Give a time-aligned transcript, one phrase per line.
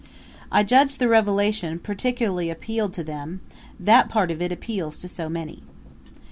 [0.51, 3.41] I judge the revelation particularly appealed to them
[3.79, 5.61] that part of it appeals to so many.